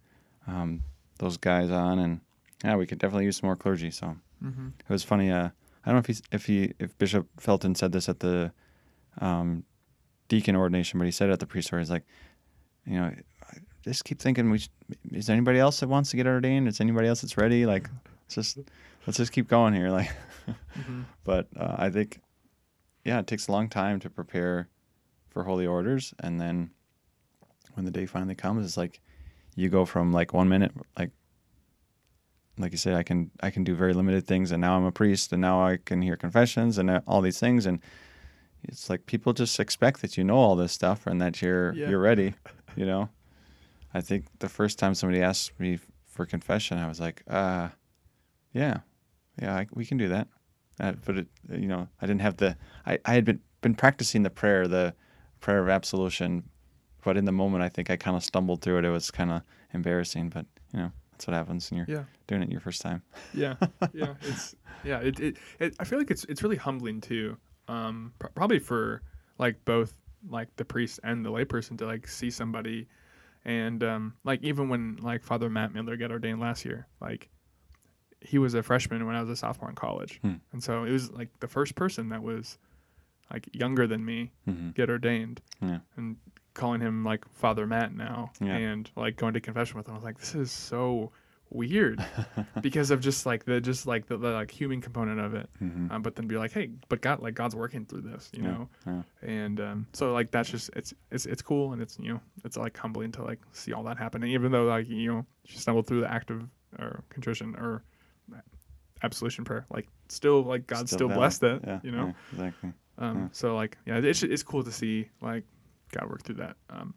[0.46, 0.82] um,
[1.18, 2.20] those guys on, and
[2.64, 3.90] yeah, we could definitely use some more clergy.
[3.90, 4.68] So mm-hmm.
[4.78, 5.30] it was funny.
[5.30, 5.48] Uh,
[5.84, 8.52] I don't know if he if he if Bishop Felton said this at the
[9.20, 9.64] um,
[10.28, 11.80] deacon ordination, but he said it at the priesthood.
[11.80, 12.04] He's like,
[12.86, 13.06] you know,
[13.42, 14.50] I just keep thinking.
[14.50, 14.70] We should,
[15.12, 16.68] is there anybody else that wants to get ordained?
[16.68, 17.66] Is anybody else that's ready?
[17.66, 17.88] Like,
[18.24, 18.58] let's just
[19.06, 19.90] let's just keep going here.
[19.98, 20.10] Like,
[20.78, 21.02] Mm-hmm.
[21.24, 22.20] but uh, I think,
[23.08, 24.68] yeah, it takes a long time to prepare
[25.30, 26.70] for holy orders, and then
[27.72, 29.00] when the day finally comes, it's like
[29.56, 31.10] you go from like one minute, like
[32.58, 34.92] like you said, I can I can do very limited things, and now I'm a
[34.92, 37.80] priest, and now I can hear confessions and uh, all these things, and
[38.62, 41.88] it's like people just expect that you know all this stuff and that you're Yeah.
[41.88, 42.34] you're ready,
[42.76, 43.08] you know.
[43.94, 47.68] I think the first time somebody asked me for confession, I was like, uh,
[48.52, 48.80] yeah,
[49.40, 50.28] yeah, I, we can do that.
[50.80, 52.56] Uh, but it, you know, I didn't have the.
[52.86, 54.94] I, I had been been practicing the prayer, the
[55.40, 56.44] prayer of absolution,
[57.04, 58.84] but in the moment, I think I kind of stumbled through it.
[58.84, 59.42] It was kind of
[59.74, 63.02] embarrassing, but you know, that's what happens when you're yeah doing it your first time.
[63.34, 63.54] yeah
[63.92, 67.36] yeah it's yeah it, it, it i feel like it's it's really humbling too
[67.66, 69.02] um pr- probably for
[69.38, 69.94] like both
[70.28, 72.86] like the priest and the layperson to like see somebody
[73.44, 77.28] and um like even when like father matt miller got ordained last year like
[78.20, 80.34] he was a freshman when i was a sophomore in college Hmm.
[80.52, 82.58] and so it was like the first person that was
[83.32, 85.80] like younger than me hmm get ordained Yeah.
[85.96, 86.16] and
[86.54, 88.56] calling him like Father Matt now Yeah.
[88.56, 89.92] and like going to confession with him.
[89.92, 91.12] I was like, this is so
[91.50, 92.04] weird
[92.62, 95.48] because of just like the just like the, the like human component of it.
[95.60, 98.42] hmm Um, but then be like, hey, but God, like God's working through this, you
[98.42, 98.68] Yeah, know.
[98.86, 99.02] yeah.
[99.22, 102.56] And um, so like that's just it's it's it's cool and it's you know it's
[102.56, 104.22] like humbling to like see all that happen.
[104.24, 106.42] And even though like you know she stumbled through the act of
[106.78, 107.84] or contrition or
[109.02, 111.18] absolution prayer, like still like God still, valid.
[111.20, 112.06] blessed that, Yeah, you know.
[112.06, 112.12] yeah,
[112.46, 112.72] exactly.
[112.98, 113.28] Um, Yeah.
[113.32, 115.44] So like, yeah, it's it's cool to see like
[115.92, 116.56] God work through that.
[116.70, 116.94] Um,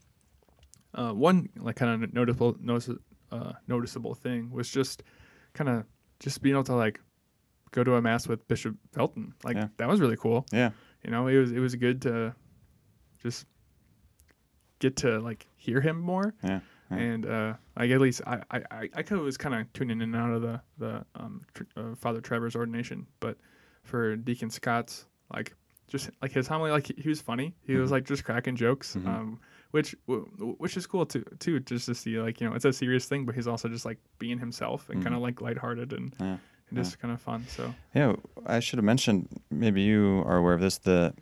[0.93, 2.89] uh, one like kind of notable notice,
[3.31, 5.03] uh, noticeable thing was just
[5.53, 5.85] kind of
[6.19, 6.99] just being able to like
[7.71, 9.33] go to a mass with Bishop Felton.
[9.43, 9.67] Like Yeah.
[9.77, 10.45] that was really cool.
[10.51, 10.71] Yeah.
[11.03, 12.33] You know, it was it was good to
[13.21, 13.45] just
[14.79, 16.33] get to like hear him more.
[16.43, 16.59] Yeah,
[16.97, 20.13] And uh, like at least I I I, I kinda was kind of tuning in
[20.13, 23.37] and out of the the um tr- uh, Father Trevor's ordination, but
[23.83, 25.53] for Deacon Scott's like
[25.87, 27.53] just like his homily, like he, he was funny.
[27.65, 27.93] He was Mhm.
[27.93, 29.07] like just cracking jokes, Mhm.
[29.07, 29.39] um,
[29.71, 31.23] which w- which is cool too.
[31.39, 33.85] Too just to see like you know it's a serious thing, but he's also just
[33.85, 35.03] like being himself and Mhm.
[35.03, 36.37] kind of like lighthearted and, Yeah,
[36.69, 37.45] and just kind of fun.
[37.47, 38.15] So Yeah,
[38.45, 39.27] I should have mentioned.
[39.49, 40.77] Maybe you are aware of this.
[40.77, 41.13] The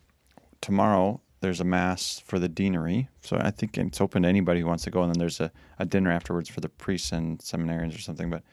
[0.61, 4.67] tomorrow there's a mass for the deanery, so I think it's open to anybody who
[4.67, 5.03] wants to go.
[5.03, 8.29] And then there's a, a dinner afterwards for the priests and seminarians or something.
[8.29, 8.43] But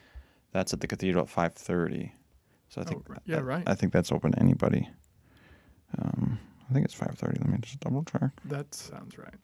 [0.53, 2.13] that's at the cathedral at five thirty.
[2.69, 3.21] So I Oh, think right.
[3.25, 3.65] Yeah, right.
[3.67, 4.89] I think that's open to anybody.
[5.99, 7.39] Um, I think it's five thirty.
[7.41, 8.31] Let me just double check.
[8.47, 9.35] that sounds right.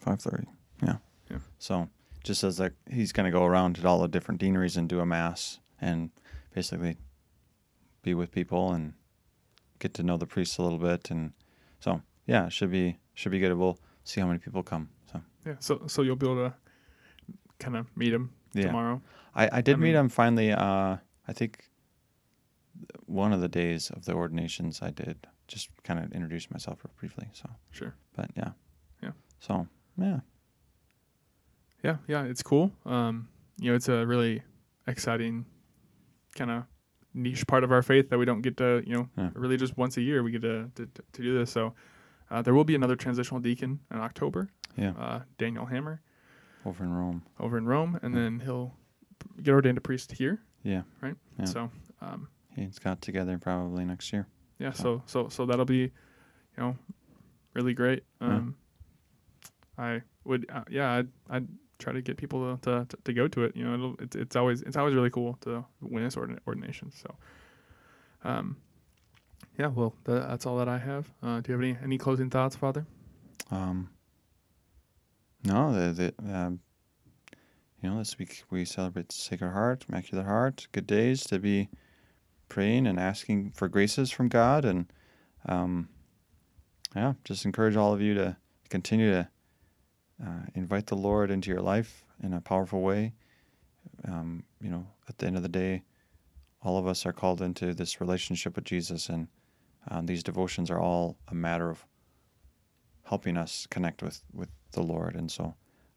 [0.00, 0.46] Five thirty.
[0.82, 0.96] Yeah.
[1.30, 1.38] Yeah.
[1.58, 1.88] So
[2.22, 5.06] just as like he's gonna go around to all the different deaneries and do a
[5.06, 6.10] mass and
[6.54, 6.96] basically
[8.02, 8.94] be with people and
[9.78, 11.32] get to know the priests a little bit and
[11.84, 13.52] so yeah, should be should be good.
[13.54, 14.88] We'll see how many people come.
[15.12, 15.56] So Yeah.
[15.58, 16.54] So so you'll be able to
[17.64, 18.66] kind of meet him yeah.
[18.66, 19.00] tomorrow.
[19.34, 20.96] I, I did I meet mean- him finally uh
[21.30, 21.52] I think
[23.06, 25.16] one of the days of the ordinations I did
[25.48, 27.26] just kind of introduce myself briefly.
[27.32, 27.94] So Sure.
[28.16, 28.52] but yeah.
[29.02, 29.12] Yeah.
[29.40, 29.66] So
[29.98, 30.20] yeah.
[31.84, 32.72] Yeah, yeah, it's cool.
[32.86, 33.28] Um,
[33.60, 34.42] you know, it's a really
[34.86, 35.44] exciting
[36.34, 36.62] kind of
[37.14, 39.30] niche part of our faith that we don't get to, you know, Yeah.
[39.34, 41.50] really just once a year we get to to, to do this.
[41.50, 41.74] So
[42.30, 44.90] uh, there will be another transitional deacon in October, Yeah.
[44.98, 46.00] uh, Daniel Hammer,
[46.64, 47.22] Over in Rome.
[47.38, 48.20] over in Rome, and Yeah.
[48.22, 48.74] then he'll
[49.42, 50.82] get ordained a priest here, Yeah.
[51.00, 51.16] right?
[51.38, 51.44] Yeah.
[51.44, 54.26] So, um, He's got together probably next year.
[54.58, 55.78] yeah, So- so so that'll be,
[56.56, 56.76] you know,
[57.54, 58.04] really great.
[58.20, 58.56] Um,
[59.76, 61.48] I would, uh, yeah, I'd, I'd
[61.78, 63.56] try to get people to, to, to go to it.
[63.56, 66.92] You know, it's it's always it's always really cool to witness ordin- ordination.
[66.92, 67.14] So,
[68.24, 68.56] um,
[69.58, 71.10] yeah, well, tha that's all that I have.
[71.22, 72.86] Uh, do you have any any closing thoughts, Father?
[73.50, 73.90] Um,
[75.44, 76.60] no, the, the um,
[77.82, 80.68] you know, this week we celebrate Sacred Heart, Immaculate Heart.
[80.72, 81.68] Good days to be
[82.48, 84.86] praying and asking for graces from God, and
[85.46, 85.88] um,
[86.96, 88.36] yeah, just encourage all of you to
[88.70, 89.28] continue to
[90.22, 93.12] uh, invite the Lord into your life in a powerful way.
[94.06, 95.82] Um, you know, at the end of the day,
[96.62, 99.28] all of us are called into this relationship with Jesus, and
[99.88, 101.84] um, these devotions are all a matter of
[103.04, 105.54] helping us connect with with the Lord, and so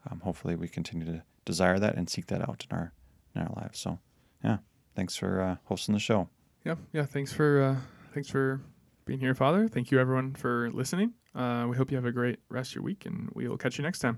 [0.09, 2.93] um, hopefully we continue to desire that and seek that out in our
[3.35, 3.79] in our lives.
[3.79, 3.99] So,
[4.43, 4.57] yeah,
[4.95, 6.29] thanks for uh, hosting the show.
[6.65, 7.05] Yeah, yeah.
[7.05, 7.75] Thanks for uh,
[8.13, 8.61] thanks for
[9.05, 9.67] being here, Father.
[9.67, 11.13] Thank you everyone for listening.
[11.37, 13.77] Uh, we hope you have a great rest of your week, and we will catch
[13.77, 14.17] you next time.